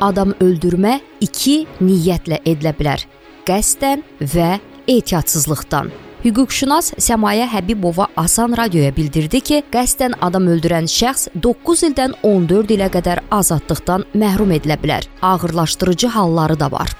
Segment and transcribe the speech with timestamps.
[0.00, 3.06] adam öldürmə 2 niyyətlə edilə bilər:
[3.46, 4.56] qəsdən və
[4.88, 5.92] ehtiyatsızlıqdan.
[6.24, 12.88] Hüquqşünas Səmayə Həbibova Asan radioya bildirdi ki, qəsdən adam öldürən şəxs 9 ildən 14 ilə
[12.90, 15.06] qədər azadlıqdan məhrum edilə bilər.
[15.22, 16.96] Ağırlaşdırıcı halları da var.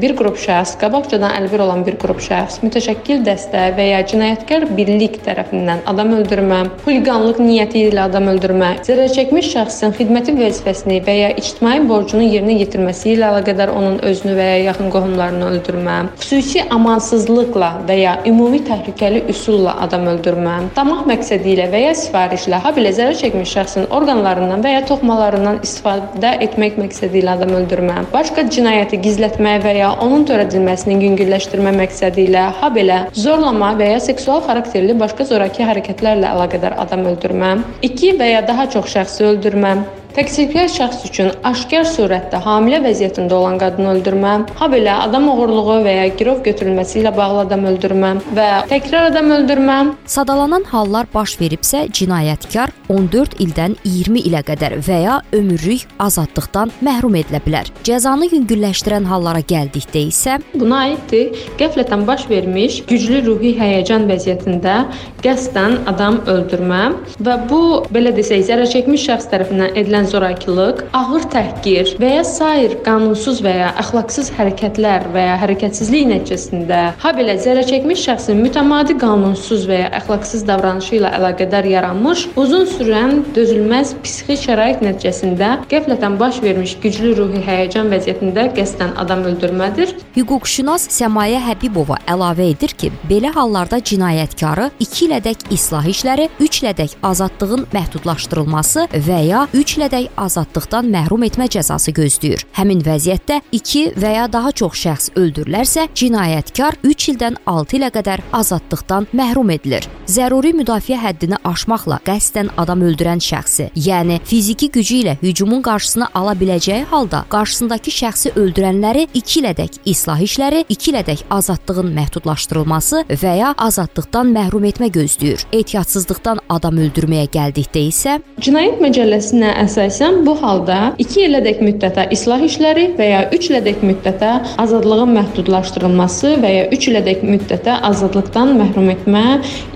[0.00, 5.18] Bir qrup şəxs, qabaqcadan əlbir olan bir qrup şəxs mütəşəkkil dəstə və ya cinayətkar birlik
[5.26, 11.30] tərəfindən adam öldürmə, xuliqanlıq niyyəti ilə adam öldürmə, zərər çəkmiş şəxsin xidməti vəzifəsini və ya
[11.40, 17.70] ictimai borcunu yerinə yetirməsi ilə əlaqədar onun özünü və ya yaxın qohumlarını öldürmə, xüsusi amansızlıqla
[17.88, 23.18] və ya ümumi təhlükəli üsulla adam öldürmə, tamah məqsədi ilə və ya sifarişlə, habelə zərər
[23.20, 29.58] çəkmiş şəxsin orqanlarından və ya toxmalarından istifadə etmək məqsədi ilə adam öldürmə, başqa cinayəti gizlətmə
[29.64, 35.26] və ya onun törədilməsini yüngülləşdirmə məqsədi ilə, ha belə zorlama və ya seksual xarakterli başqa
[35.30, 39.74] zorakı hərəkətlərlə əlaqədar adam öldürmə, 2 və ya daha çox şəxsi öldürmə,
[40.16, 46.08] Təqsirkar şəxs üçün aşkar surətdə hamilə vəziyyətində olan qadını öldürmə, habelə adam oğurluğu və ya
[46.18, 49.76] girov götürülməsi ilə bağlı adam öldürmə və təkrar adam öldürmə.
[50.10, 57.14] Sadalanan hallar baş veribsə, cinayətkar 14 ildən 20 ilə qədər və ya ömürlük azadlıqdan məhrum
[57.20, 57.70] edilə bilər.
[57.86, 64.76] Cəzanı yüngülləşdirən hallara gəldikdə isə buna aiddir qəflətən baş vermiş güclü ruhi həyəcan vəziyyətində
[65.22, 66.82] qəsdən adam öldürmə
[67.22, 67.62] və bu
[67.94, 73.40] belə desək zərər çəkmiş şəxs tərəfindən edilən edilən zorakılıq, ağır təhqir və ya sair qanunsuz
[73.44, 79.80] və ya əxlaqsız hərəkətlər və ya hərəkətsizlik nəticəsində, habelə zərər çəkmiş şəxsin mütəmadi qanunsuz və
[79.84, 86.76] ya əxlaqsız davranışı ilə əlaqədar yaranmış, uzun sürən dözülməz psixi şərait nəticəsində qəflətən baş vermiş
[86.82, 89.94] güclü ruhi həyəcan vəziyyətində qəsdən adam öldürmədir.
[90.16, 96.96] Hüquqşünas Səmayə Həbibova əlavə edir ki, belə hallarda cinayətkarı 2 ilədək islah işləri, 3 ilədək
[97.06, 102.44] azadlığın məhdudlaşdırılması və ya 3 ilə ilədək azadlıqdan məhrum etmə cəzası gözləyir.
[102.54, 108.22] Həmin vəziyyətdə 2 və ya daha çox şəxs öldürülərsə, cinayətkar 3 ildən 6 ilə qədər
[108.32, 109.88] azadlıqdan məhrum edilir.
[110.10, 116.32] Zəruri müdafiə həddini aşmaqla qəsdən adam öldürən şəxsi, yəni fiziki gücü ilə hücumun qarşısını ala
[116.40, 123.52] biləcəyi halda qarşısındakı şəxsi öldürənləri 2 ilədək islah işləri, 2 ilədək azadlığın məhdudlaşdırılması və ya
[123.68, 125.44] azadlıqdan məhrum etmə gözləyir.
[125.60, 132.88] Ehtiyatsızlıqdan adam öldürməyə gəldikdə isə Cinayət Məcəlləsinə əsasən bu halda 2 ilədək müddətə islah işləri
[132.98, 134.34] və ya 3 ilədək müddətə
[134.66, 139.26] azadlığın məhdudlaşdırılması və ya 3 ilədək müddətə azadlıqdan məhrum etmə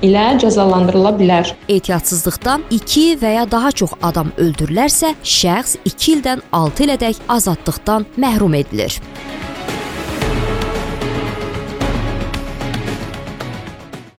[0.03, 1.53] ilə cəzalandırıla bilər.
[1.69, 8.57] Ehtiyatsızlıqdan 2 və ya daha çox adam öldürülərsə, şəxs 2 ildən 6 ilədək azadlıqdan məhrum
[8.59, 9.01] edilir.